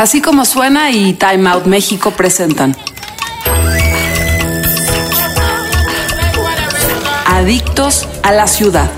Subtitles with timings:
[0.00, 2.74] Así como suena y Time Out México presentan.
[7.26, 8.90] Adictos a la ciudad.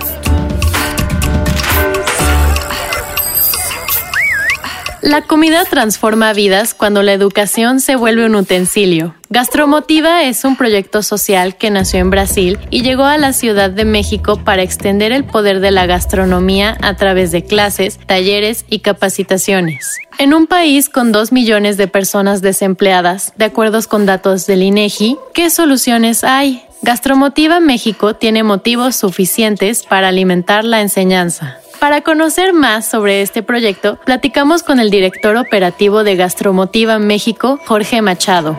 [5.02, 9.16] La comida transforma vidas cuando la educación se vuelve un utensilio.
[9.30, 13.84] Gastromotiva es un proyecto social que nació en Brasil y llegó a la Ciudad de
[13.84, 19.98] México para extender el poder de la gastronomía a través de clases, talleres y capacitaciones.
[20.18, 25.18] En un país con dos millones de personas desempleadas, de acuerdo con datos del INEGI,
[25.34, 26.62] ¿qué soluciones hay?
[26.82, 31.58] Gastromotiva México tiene motivos suficientes para alimentar la enseñanza.
[31.82, 38.00] Para conocer más sobre este proyecto, platicamos con el director operativo de Gastromotiva México, Jorge
[38.02, 38.56] Machado.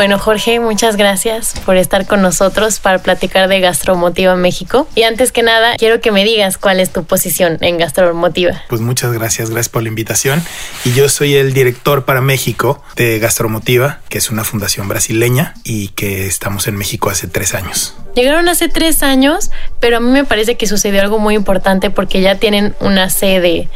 [0.00, 4.88] Bueno, Jorge, muchas gracias por estar con nosotros para platicar de Gastromotiva México.
[4.94, 8.62] Y antes que nada, quiero que me digas cuál es tu posición en Gastromotiva.
[8.70, 10.42] Pues muchas gracias, gracias por la invitación.
[10.86, 15.88] Y yo soy el director para México de Gastromotiva, que es una fundación brasileña y
[15.88, 17.94] que estamos en México hace tres años.
[18.14, 22.22] Llegaron hace tres años, pero a mí me parece que sucedió algo muy importante porque
[22.22, 23.68] ya tienen una sede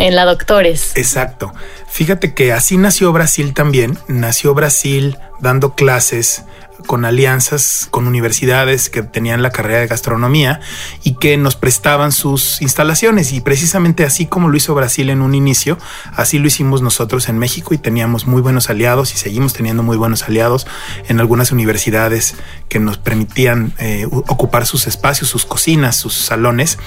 [0.00, 0.92] en la Doctores.
[0.96, 1.52] Exacto.
[1.88, 3.98] Fíjate que así nació Brasil también.
[4.08, 6.44] Nació Brasil dando clases
[6.86, 10.60] con alianzas con universidades que tenían la carrera de gastronomía
[11.02, 15.34] y que nos prestaban sus instalaciones y precisamente así como lo hizo Brasil en un
[15.34, 15.78] inicio,
[16.14, 19.96] así lo hicimos nosotros en México y teníamos muy buenos aliados y seguimos teniendo muy
[19.96, 20.66] buenos aliados
[21.08, 22.34] en algunas universidades
[22.68, 26.78] que nos permitían eh, ocupar sus espacios, sus cocinas, sus salones,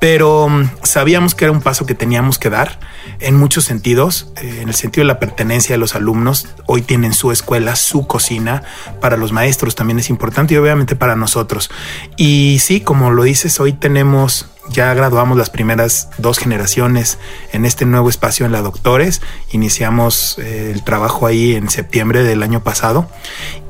[0.00, 2.80] pero mm, sabíamos que era un paso que teníamos que dar
[3.20, 6.48] en muchos sentidos, eh, en el sentido de la pertenencia de los alumnos.
[6.66, 8.62] Hoy tienen su escuela, su cocina,
[9.00, 11.70] para los maestros también es importante y obviamente para nosotros.
[12.16, 17.18] Y sí, como lo dices, hoy tenemos ya graduamos las primeras dos generaciones
[17.52, 19.20] en este nuevo espacio en la Doctores.
[19.50, 23.08] Iniciamos eh, el trabajo ahí en septiembre del año pasado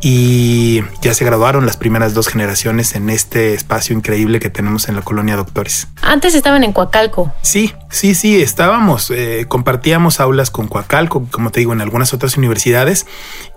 [0.01, 4.97] y ya se graduaron las primeras dos generaciones en este espacio increíble que tenemos en
[4.97, 5.89] la colonia Doctores.
[6.03, 7.33] Antes estaban en Coacalco.
[7.43, 12.37] Sí, sí, sí, estábamos, eh, compartíamos aulas con Coacalco, como te digo, en algunas otras
[12.37, 13.07] universidades.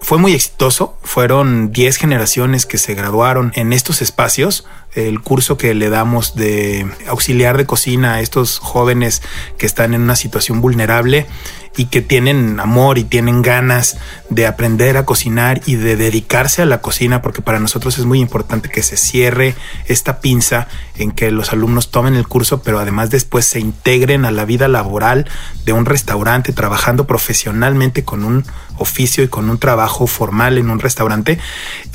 [0.02, 5.74] Fue muy exitoso, fueron 10 generaciones que se graduaron en estos espacios el curso que
[5.74, 9.22] le damos de auxiliar de cocina a estos jóvenes
[9.58, 11.28] que están en una situación vulnerable
[11.76, 13.98] y que tienen amor y tienen ganas
[14.30, 18.20] de aprender a cocinar y de dedicarse a la cocina, porque para nosotros es muy
[18.20, 19.56] importante que se cierre
[19.88, 20.68] esta pinza
[20.98, 24.68] en que los alumnos tomen el curso, pero además después se integren a la vida
[24.68, 25.28] laboral
[25.66, 28.46] de un restaurante, trabajando profesionalmente con un
[28.78, 31.40] oficio y con un trabajo formal en un restaurante.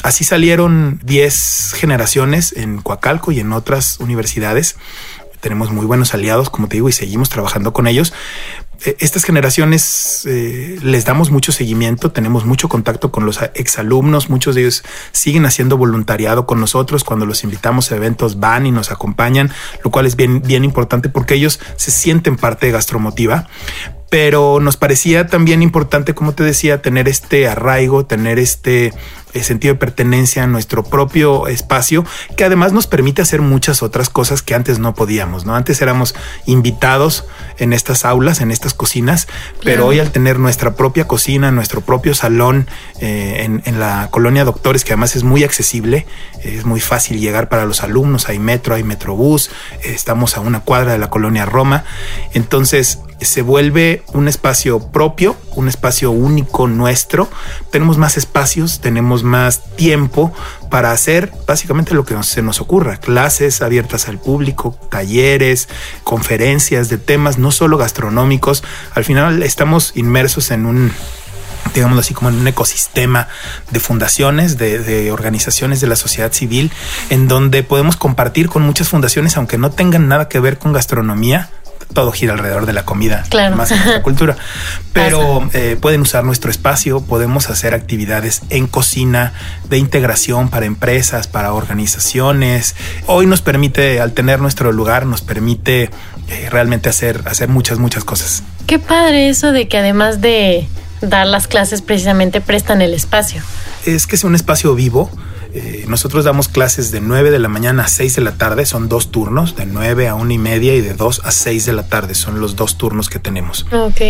[0.02, 4.76] Así salieron 10 generaciones en Coacalco y en otras universidades
[5.40, 8.12] tenemos muy buenos aliados, como te digo, y seguimos trabajando con ellos.
[8.84, 14.54] Eh, estas generaciones eh, les damos mucho seguimiento, tenemos mucho contacto con los exalumnos, muchos
[14.54, 18.90] de ellos siguen haciendo voluntariado con nosotros, cuando los invitamos a eventos van y nos
[18.90, 19.50] acompañan,
[19.82, 23.48] lo cual es bien, bien importante porque ellos se sienten parte de Gastromotiva,
[24.10, 28.92] pero nos parecía también importante, como te decía, tener este arraigo, tener este
[29.34, 34.08] eh, sentido de pertenencia a nuestro propio espacio, que además nos permite hacer muchas otras
[34.08, 35.54] cosas que antes no podíamos, ¿no?
[35.54, 36.14] Antes éramos
[36.46, 37.26] invitados
[37.58, 39.28] en estas aulas, en estas cocinas,
[39.62, 42.66] pero hoy al tener nuestra propia cocina, nuestro propio salón
[43.00, 46.06] eh, en, en, la colonia Doctores, que además es muy accesible,
[46.42, 49.50] es muy fácil llegar para los alumnos, hay metro, hay metrobús,
[49.82, 51.84] estamos a una cuadra de la colonia Roma,
[52.32, 57.28] entonces se vuelve un espacio propio, un espacio único nuestro,
[57.70, 60.32] tenemos más espacios, tenemos más tiempo
[60.70, 65.68] para hacer básicamente lo que se nos ocurra, clases abiertas al público, talleres,
[66.04, 68.62] conferencias de temas no solo gastronómicos,
[68.94, 70.92] al final estamos inmersos en un
[71.74, 73.28] digamos así como en un ecosistema
[73.70, 76.72] de fundaciones, de, de, organizaciones de la sociedad civil,
[77.10, 81.50] en donde podemos compartir con muchas fundaciones, aunque no tengan nada que ver con gastronomía,
[81.92, 83.56] todo gira alrededor de la comida, claro.
[83.56, 84.36] más en nuestra cultura.
[84.92, 89.32] Pero eh, pueden usar nuestro espacio, podemos hacer actividades en cocina
[89.68, 92.74] de integración para empresas, para organizaciones.
[93.06, 95.90] Hoy nos permite, al tener nuestro lugar, nos permite
[96.28, 98.42] eh, realmente hacer, hacer muchas, muchas cosas.
[98.66, 100.68] Qué padre eso de que además de
[101.00, 103.42] dar las clases precisamente prestan el espacio.
[103.86, 105.10] Es que es un espacio vivo
[105.54, 108.88] eh, nosotros damos clases de 9 de la mañana a 6 de la tarde, son
[108.88, 111.88] dos turnos, de 9 a 1 y media y de 2 a 6 de la
[111.88, 113.66] tarde, son los dos turnos que tenemos.
[113.72, 114.00] Ok.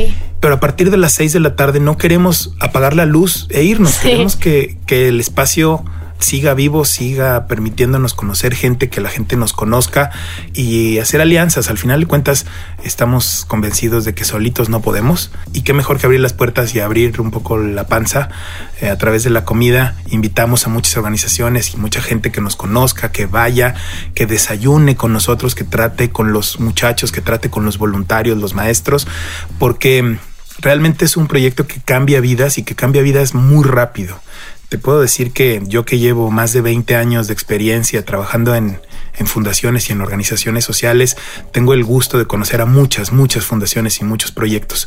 [0.41, 3.63] Pero a partir de las 6 de la tarde no queremos apagar la luz e
[3.63, 4.09] irnos, sí.
[4.09, 5.85] queremos que, que el espacio
[6.19, 10.11] siga vivo, siga permitiéndonos conocer gente, que la gente nos conozca
[10.53, 11.71] y hacer alianzas.
[11.71, 12.47] Al final de cuentas,
[12.83, 16.81] estamos convencidos de que solitos no podemos y qué mejor que abrir las puertas y
[16.81, 18.29] abrir un poco la panza
[18.81, 19.97] eh, a través de la comida.
[20.11, 23.75] Invitamos a muchas organizaciones y mucha gente que nos conozca, que vaya,
[24.15, 28.55] que desayune con nosotros, que trate con los muchachos, que trate con los voluntarios, los
[28.55, 29.07] maestros,
[29.59, 30.19] porque
[30.61, 34.21] realmente es un proyecto que cambia vidas y que cambia vidas muy rápido.
[34.69, 38.79] Te puedo decir que yo que llevo más de 20 años de experiencia trabajando en,
[39.25, 41.17] fundaciones y en organizaciones sociales,
[41.51, 44.87] tengo el gusto de conocer a muchas, muchas fundaciones y muchos proyectos.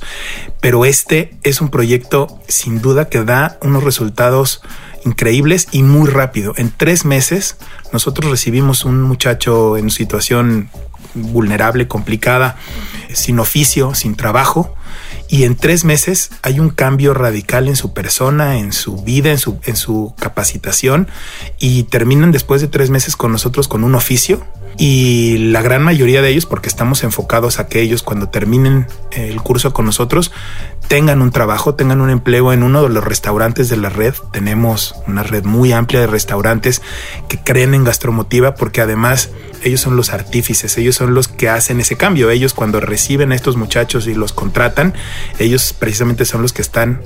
[0.61, 4.61] Pero este es un proyecto sin duda que da unos resultados
[5.03, 6.53] increíbles y muy rápido.
[6.55, 7.57] En tres meses
[7.91, 10.69] nosotros recibimos un muchacho en situación
[11.13, 12.55] vulnerable, complicada,
[13.11, 14.75] sin oficio, sin trabajo
[15.31, 19.37] y en tres meses hay un cambio radical en su persona, en su vida, en
[19.37, 21.07] su, en su capacitación
[21.57, 24.45] y terminan después de tres meses con nosotros con un oficio
[24.77, 29.41] y la gran mayoría de ellos, porque estamos enfocados a que ellos cuando terminen el
[29.41, 30.31] curso con nosotros
[30.87, 34.13] tengan un trabajo, tengan un empleo en uno de los restaurantes de la red.
[34.33, 36.81] Tenemos una red muy amplia de restaurantes
[37.29, 39.29] que creen en Gastromotiva porque además
[39.63, 42.29] ellos son los artífices, ellos son los que hacen ese cambio.
[42.29, 44.93] Ellos cuando reciben a estos muchachos y los contratan,
[45.39, 47.01] ellos precisamente son los que están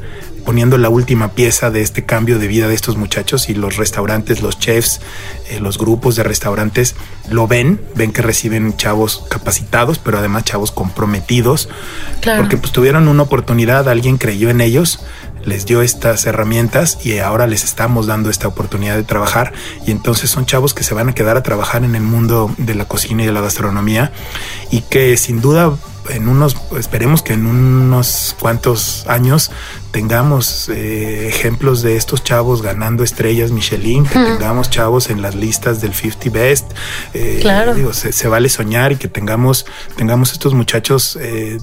[0.46, 4.44] poniendo la última pieza de este cambio de vida de estos muchachos y los restaurantes,
[4.44, 5.02] los chefs,
[5.50, 6.96] eh, los grupos de restaurantes
[7.30, 11.68] lo ven, ven que reciben chavos capacitados, pero además chavos comprometidos,
[12.38, 15.00] porque pues tuvieron una oportunidad, alguien creyó en ellos,
[15.46, 19.54] les dio estas herramientas y ahora les estamos dando esta oportunidad de trabajar
[19.86, 22.76] y entonces son chavos que se van a quedar a trabajar en el mundo de
[22.76, 24.12] la cocina y de la gastronomía
[24.72, 25.74] y que sin duda
[26.10, 29.52] en unos, esperemos que en unos cuantos años
[29.92, 35.82] tengamos eh, ejemplos de estos chavos ganando estrellas Michelin, que tengamos chavos en las listas
[35.82, 36.72] del 50 Best.
[37.14, 37.94] Eh, claro.
[37.94, 39.66] se, vale soñar y que tengamos,
[39.96, 41.60] tengamos estos muchachos eh,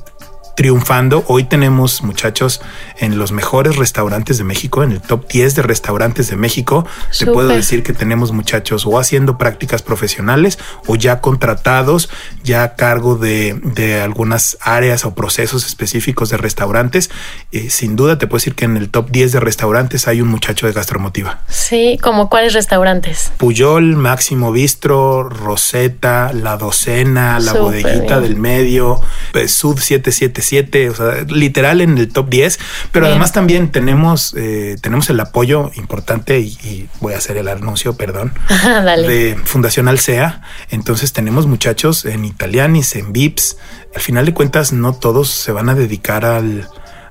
[0.55, 1.25] triunfando.
[1.29, 2.61] Hoy tenemos muchachos
[2.99, 6.87] en los mejores restaurantes de México, en el top 10 de restaurantes de México.
[7.19, 12.11] Te puedo decir que tenemos muchachos o haciendo prácticas profesionales o ya contratados,
[12.43, 17.11] ya a cargo de, de algunas áreas o procesos específicos de restaurantes.
[17.51, 20.29] Eh, sin duda te puedo decir que en el top 10 de restaurantes hay un
[20.29, 21.41] muchacho de gastromotiva.
[21.49, 23.33] Sí, como cuáles restaurantes?
[23.37, 29.01] Puyol, Máximo Bistro, Rosetta, La Docena, La Bodeguita del Medio,
[29.33, 32.59] pues, Sud 77 7, o sea, literal en el top 10,
[32.91, 37.95] pero además también tenemos, eh, tenemos el apoyo importante y, voy a hacer el anuncio,
[37.95, 38.33] perdón,
[39.07, 40.43] de Fundación Alsea.
[40.71, 43.57] Entonces tenemos muchachos en Italianis, en Vips.
[43.95, 46.69] Al final de cuentas, no todos se van a dedicar al,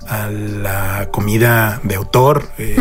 [0.08, 2.76] a la comida de autor, eh,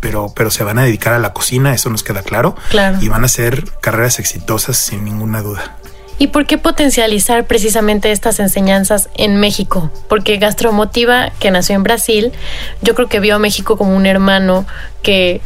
[0.00, 2.56] pero, pero se van a dedicar a la cocina, eso nos queda claro.
[2.70, 2.98] claro.
[3.00, 5.76] Y van a ser carreras exitosas sin ninguna duda.
[6.18, 9.90] ¿Y por qué potencializar precisamente estas enseñanzas en México?
[10.08, 12.32] Porque Gastromotiva, que nació en Brasil,
[12.80, 14.66] yo creo que vio a México como un hermano
[15.02, 15.42] que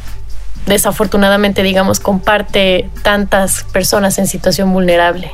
[0.66, 5.32] desafortunadamente, digamos, comparte tantas personas en situación vulnerable.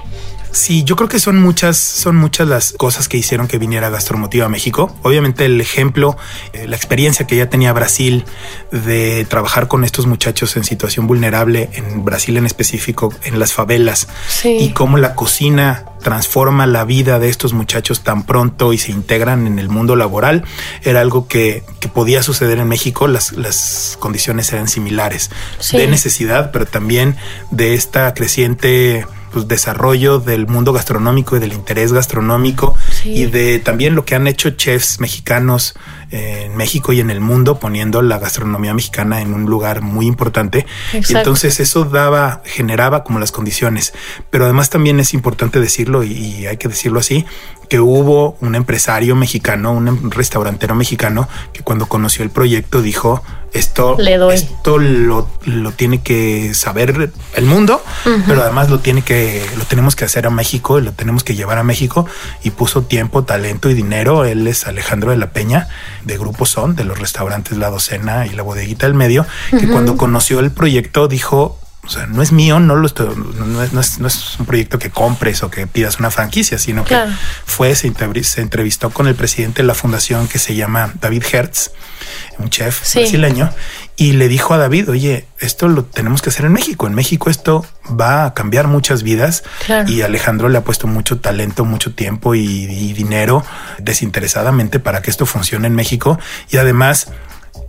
[0.56, 4.46] Sí, yo creo que son muchas, son muchas las cosas que hicieron que viniera Gastromotiva
[4.46, 4.96] a México.
[5.02, 6.16] Obviamente el ejemplo,
[6.54, 8.24] eh, la experiencia que ya tenía Brasil
[8.72, 14.08] de trabajar con estos muchachos en situación vulnerable, en Brasil en específico, en las favelas,
[14.44, 19.46] y cómo la cocina transforma la vida de estos muchachos tan pronto y se integran
[19.46, 20.42] en el mundo laboral,
[20.82, 23.08] era algo que, podía suceder en México.
[23.08, 25.30] Las, las condiciones eran similares,
[25.70, 27.16] de necesidad, pero también
[27.50, 32.74] de esta creciente pues, desarrollo del mundo gastronómico y del interés gastronómico
[33.04, 35.74] y de también lo que han hecho chefs mexicanos
[36.10, 40.64] en México y en el mundo, poniendo la gastronomía mexicana en un lugar muy importante.
[40.94, 43.92] Y entonces eso daba, generaba como las condiciones.
[44.30, 47.26] Pero además también es importante decirlo, y hay que decirlo así,
[47.68, 53.22] que hubo un empresario mexicano, un restaurantero mexicano, que cuando conoció el proyecto dijo,
[53.56, 57.82] esto, esto lo, lo, tiene que saber el mundo,
[58.26, 61.34] pero además lo tiene que, lo tenemos que hacer a México y lo tenemos que
[61.34, 62.06] llevar a México.
[62.42, 64.24] Y puso tiempo, talento y dinero.
[64.24, 65.68] Él es Alejandro de la Peña
[66.04, 69.96] de Grupo Son, de los restaurantes La Docena y La Bodeguita del Medio, que cuando
[69.96, 74.08] conoció el proyecto dijo, o sea, no es mío, no lo estoy, no, es, no,
[74.08, 76.98] es, un proyecto que compres o que pidas una franquicia, sino que
[77.44, 81.70] fue, se, entrevistó con el presidente de la fundación que se llama David Hertz,
[82.38, 83.50] un chef brasileño,
[83.96, 86.86] y le dijo a David, oye, esto lo tenemos que hacer en México.
[86.86, 89.42] En México esto va a cambiar muchas vidas.
[89.86, 93.42] Y Alejandro le ha puesto mucho talento, mucho tiempo y dinero
[93.78, 96.18] desinteresadamente para que esto funcione en México.
[96.50, 97.08] Y además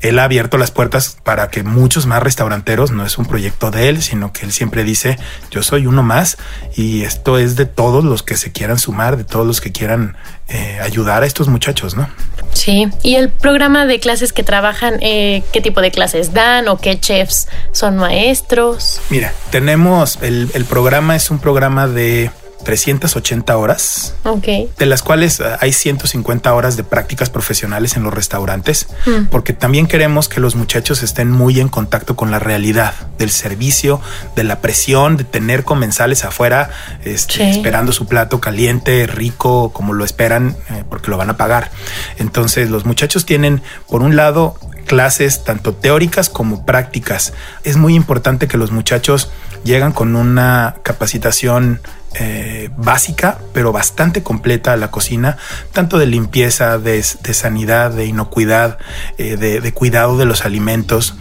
[0.09, 3.89] él ha abierto las puertas para que muchos más restauranteros, no es un proyecto de
[3.89, 5.17] él, sino que él siempre dice,
[5.51, 6.37] yo soy uno más
[6.75, 10.17] y esto es de todos los que se quieran sumar, de todos los que quieran
[10.47, 12.07] eh, ayudar a estos muchachos, ¿no?
[12.53, 16.77] Sí, y el programa de clases que trabajan, eh, ¿qué tipo de clases dan o
[16.77, 19.01] qué chefs son maestros?
[19.09, 22.31] Mira, tenemos, el, el programa es un programa de
[22.67, 24.69] 380 horas, okay.
[24.77, 29.27] de las cuales eh, hay 150 horas de prácticas profesionales en los restaurantes, mm.
[29.31, 34.01] porque también queremos que los muchachos estén muy en contacto con la realidad del servicio,
[34.35, 36.69] de la presión, de tener comensales afuera
[37.05, 41.71] este, esperando su plato caliente, rico, como lo esperan, eh, porque lo van a pagar.
[42.17, 47.31] Entonces los muchachos tienen, por un lado, clases tanto teóricas como prácticas.
[47.63, 49.29] Es muy importante que los muchachos
[49.63, 51.79] llegan con una capacitación
[52.15, 55.37] eh, básica, pero bastante completa la cocina,
[55.71, 58.79] tanto de limpieza, de, sanidad, de inocuidad,
[59.17, 61.15] eh, de, cuidado de los alimentos,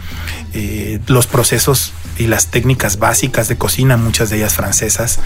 [0.53, 5.19] eh, los procesos y las técnicas básicas de cocina, muchas de ellas francesas,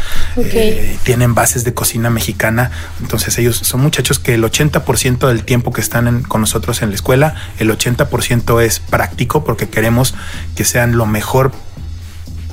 [1.03, 2.72] tienen bases de cocina mexicana.
[3.00, 6.96] Entonces ellos son muchachos que el 80% del tiempo que están con nosotros en la
[6.96, 10.15] escuela, el 80% es práctico porque queremos
[10.56, 11.53] que sean lo mejor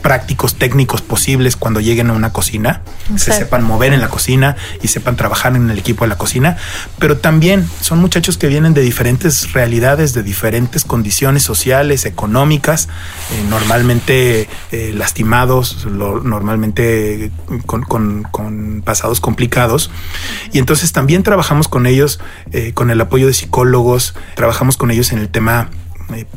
[0.08, 2.80] prácticos técnicos posibles cuando lleguen a una cocina,
[3.16, 6.56] se sepan mover en la cocina y sepan trabajar en el equipo de la cocina,
[6.98, 12.88] pero también son muchachos que vienen de diferentes realidades, de diferentes condiciones sociales, económicas,
[13.32, 17.30] eh, normalmente eh, lastimados, normalmente
[17.66, 19.90] con, pasados complicados.
[20.54, 22.18] Y entonces también trabajamos con ellos,
[22.52, 25.68] eh, con el apoyo de psicólogos, trabajamos con ellos en el tema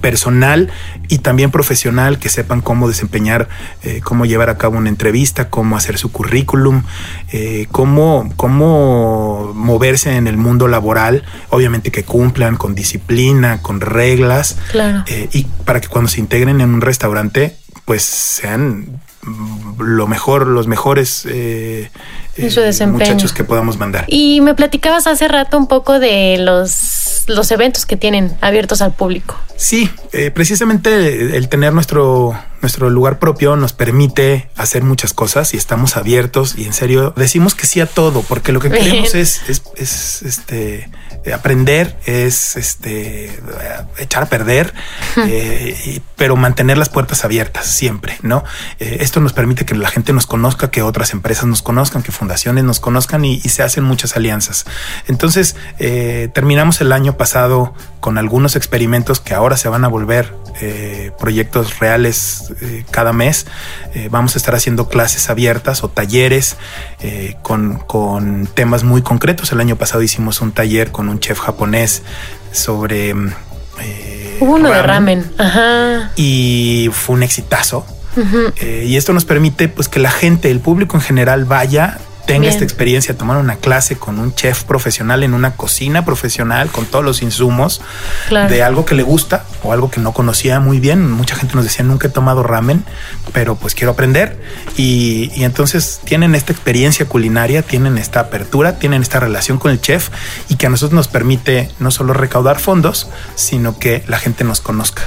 [0.01, 0.69] personal
[1.07, 3.47] y también profesional que sepan cómo desempeñar,
[3.83, 6.83] eh, cómo llevar a cabo una entrevista, cómo hacer su currículum,
[7.31, 14.57] eh, cómo, cómo moverse en el mundo laboral, obviamente que cumplan con disciplina, con reglas,
[15.33, 19.01] y para que cuando se integren en un restaurante, pues sean
[19.81, 21.25] lo mejor, los mejores
[22.87, 24.05] muchachos que podamos mandar.
[24.07, 28.93] Y me platicabas hace rato un poco de los, los eventos que tienen abiertos al
[28.93, 29.35] público.
[29.55, 35.57] Sí, eh, precisamente el tener nuestro, nuestro lugar propio nos permite hacer muchas cosas y
[35.57, 39.41] estamos abiertos y en serio decimos que sí a todo, porque lo que queremos es,
[39.47, 40.89] es, es este
[41.23, 43.31] eh, aprender, es este
[43.97, 44.73] echar a perder,
[45.17, 48.43] eh, pero mantener las puertas abiertas siempre, ¿no?
[48.79, 52.63] esto nos permite que la gente nos conozca, que otras empresas nos conozcan, que fundaciones
[52.63, 54.65] nos conozcan y, se hacen muchas alianzas.
[55.07, 55.55] Entonces,
[56.33, 61.79] terminamos el año pasado con algunos experimentos que ahora se van a volver eh, proyectos
[61.79, 63.47] reales eh, cada mes.
[63.95, 66.57] Eh, vamos a estar haciendo clases abiertas o talleres
[67.41, 69.51] con, con, temas muy concretos.
[69.51, 72.01] El año pasado hicimos un taller con un chef japonés
[72.51, 73.13] sobre...
[74.39, 75.31] Hubo uno de ramen.
[75.37, 76.11] Ajá.
[76.15, 77.85] Y fue un exitazo.
[78.61, 82.63] y esto nos permite pues que la gente, el público en general vaya tenga esta
[82.63, 87.21] experiencia, tomar una clase con un chef profesional en una cocina profesional con todos los
[87.21, 87.81] insumos
[88.29, 91.09] de algo que le gusta o algo que no conocía muy bien.
[91.11, 92.83] Mucha gente nos decía nunca he tomado ramen,
[93.33, 94.41] pero pues quiero aprender
[94.77, 99.81] y, y entonces tienen esta experiencia culinaria, tienen esta apertura, tienen esta relación con el
[99.81, 100.09] chef
[100.49, 104.61] y que a nosotros nos permite no solo recaudar fondos, sino que la gente nos
[104.61, 105.03] conozca.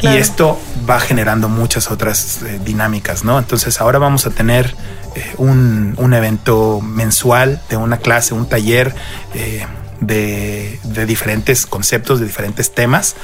[0.00, 0.58] Y esto
[0.88, 3.38] va generando muchas otras eh, dinámicas, ¿no?
[3.38, 4.74] Entonces ahora vamos a tener
[5.14, 8.94] eh, un, un, evento mensual de una clase, un taller.
[9.34, 9.66] Eh,
[9.98, 13.16] de, de, diferentes conceptos, de diferentes temas.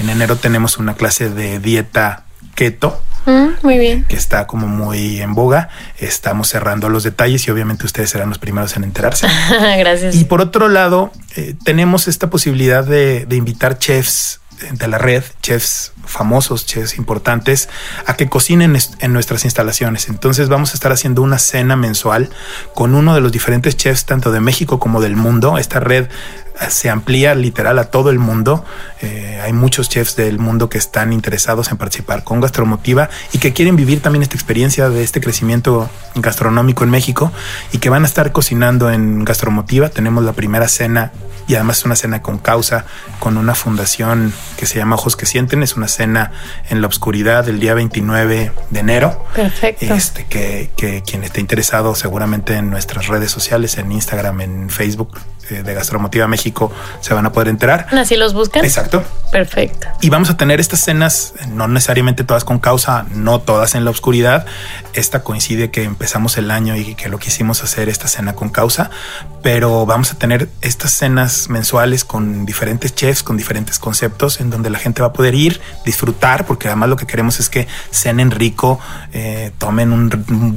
[0.00, 2.24] En enero tenemos una clase de dieta
[2.56, 3.00] keto.
[3.26, 4.04] Mm, muy bien.
[4.08, 5.68] Que está como muy en boga.
[5.98, 9.28] Estamos cerrando los detalles y obviamente ustedes serán los primeros en enterarse.
[9.78, 10.16] Gracias.
[10.16, 11.12] Y por otro lado,
[11.64, 14.40] tenemos esta posibilidad de, de invitar chefs
[14.72, 17.68] de la red, chefs famosos, chefs importantes,
[18.06, 20.08] a que cocinen en nuestras instalaciones.
[20.08, 22.30] Entonces vamos a estar haciendo una cena mensual
[22.74, 25.58] con uno de los diferentes chefs, tanto de México como del mundo.
[25.58, 26.08] Esta red
[26.68, 28.64] se amplía literal a todo el mundo.
[29.02, 33.52] Eh, hay muchos chefs del mundo que están interesados en participar con Gastromotiva y que
[33.52, 37.32] quieren vivir también esta experiencia de este crecimiento gastronómico en México
[37.72, 39.90] y que van a estar cocinando en Gastromotiva.
[39.90, 41.12] Tenemos la primera cena
[41.48, 42.86] y además es una cena con causa,
[43.18, 45.62] con una fundación que se llama Ojos que Sienten.
[45.62, 46.32] Es una cena
[46.68, 49.24] en la oscuridad el día 29 de enero.
[49.34, 49.94] Perfecto.
[49.94, 55.18] Este, que, que quien esté interesado seguramente en nuestras redes sociales, en Instagram, en Facebook,
[55.50, 57.86] de Gastromotiva México se van a poder enterar.
[57.92, 58.64] Así los buscan.
[58.64, 59.04] Exacto.
[59.30, 59.88] Perfecto.
[60.00, 63.90] Y vamos a tener estas cenas, no necesariamente todas con causa, no todas en la
[63.90, 64.46] oscuridad.
[64.92, 68.90] Esta coincide que empezamos el año y que lo quisimos hacer esta cena con causa,
[69.42, 74.70] pero vamos a tener estas cenas mensuales con diferentes chefs, con diferentes conceptos, en donde
[74.70, 78.30] la gente va a poder ir, disfrutar, porque además lo que queremos es que cenen
[78.30, 78.78] rico,
[79.12, 80.10] eh, tomen un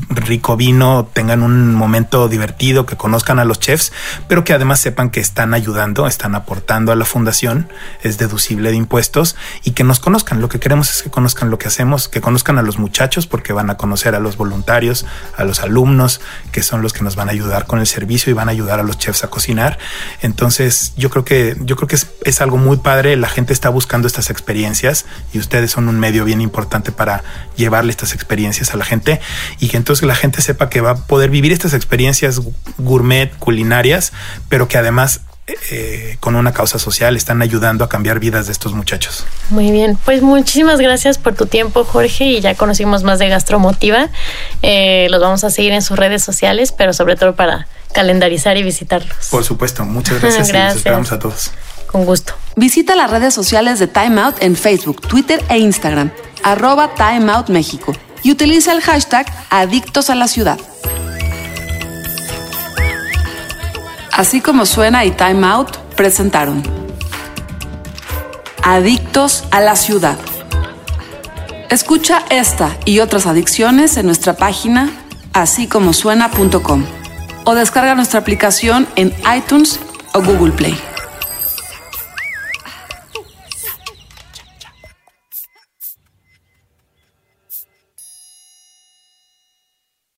[0.09, 3.91] rico vino, tengan un momento divertido, que conozcan a los chefs,
[4.27, 7.69] pero que además sepan que están ayudando, están aportando a la fundación,
[8.01, 10.41] es deducible de impuestos y que nos conozcan.
[10.41, 13.53] Lo que queremos es que conozcan lo que hacemos, que conozcan a los muchachos porque
[13.53, 15.05] van a conocer a los voluntarios,
[15.37, 16.21] a los alumnos,
[16.51, 18.79] que son los que nos van a ayudar con el servicio y van a ayudar
[18.79, 19.77] a los chefs a cocinar.
[20.21, 23.69] Entonces, yo creo que yo creo que es, es algo muy padre, la gente está
[23.69, 27.23] buscando estas experiencias y ustedes son un medio bien importante para
[27.55, 29.19] llevarle estas experiencias a la gente
[29.59, 32.41] y que entonces la gente sepa que va a poder vivir estas experiencias
[32.77, 34.13] gourmet, culinarias,
[34.47, 35.21] pero que además
[35.71, 39.25] eh, con una causa social están ayudando a cambiar vidas de estos muchachos.
[39.49, 44.09] Muy bien, pues muchísimas gracias por tu tiempo, Jorge, y ya conocimos más de Gastromotiva.
[44.61, 48.63] Eh, los vamos a seguir en sus redes sociales, pero sobre todo para calendarizar y
[48.63, 49.29] visitarlos.
[49.31, 51.51] Por supuesto, muchas gracias, y los esperamos a todos.
[51.87, 52.35] Con gusto.
[52.55, 56.11] Visita las redes sociales de Time Out en Facebook, Twitter e Instagram,
[56.43, 60.59] arroba Time Out México, y utiliza el hashtag Adictos a la Ciudad.
[64.19, 66.61] Así como suena y Time Out presentaron
[68.61, 70.17] Adictos a la ciudad.
[71.69, 74.91] Escucha esta y otras adicciones en nuestra página
[75.31, 76.83] así como suena.com
[77.45, 79.79] o descarga nuestra aplicación en iTunes
[80.13, 80.77] o Google Play.